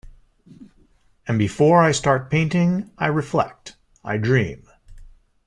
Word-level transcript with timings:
And 1.27 1.37
before 1.37 1.83
I 1.83 1.91
start 1.91 2.31
painting 2.31 2.89
I 2.97 3.05
reflect, 3.05 3.75
I 4.03 4.17
dream. 4.17 4.63